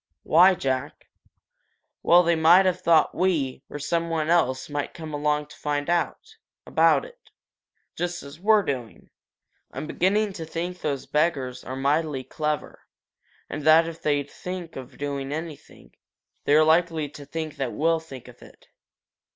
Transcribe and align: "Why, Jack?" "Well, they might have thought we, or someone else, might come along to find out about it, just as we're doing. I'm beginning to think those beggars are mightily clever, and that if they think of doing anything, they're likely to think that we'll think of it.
"Why, 0.23 0.55
Jack?" 0.55 1.09
"Well, 2.01 2.23
they 2.23 2.35
might 2.35 2.65
have 2.65 2.81
thought 2.81 3.13
we, 3.13 3.61
or 3.69 3.77
someone 3.77 4.31
else, 4.31 4.67
might 4.67 4.95
come 4.95 5.13
along 5.13 5.45
to 5.49 5.55
find 5.57 5.91
out 5.91 6.37
about 6.65 7.05
it, 7.05 7.29
just 7.95 8.23
as 8.23 8.39
we're 8.39 8.63
doing. 8.63 9.11
I'm 9.69 9.85
beginning 9.85 10.33
to 10.33 10.43
think 10.45 10.81
those 10.81 11.05
beggars 11.05 11.63
are 11.63 11.75
mightily 11.75 12.23
clever, 12.23 12.87
and 13.47 13.61
that 13.61 13.87
if 13.87 14.01
they 14.01 14.23
think 14.23 14.75
of 14.75 14.97
doing 14.97 15.31
anything, 15.31 15.93
they're 16.45 16.65
likely 16.65 17.07
to 17.09 17.23
think 17.23 17.57
that 17.57 17.71
we'll 17.71 17.99
think 17.99 18.27
of 18.27 18.41
it. 18.41 18.69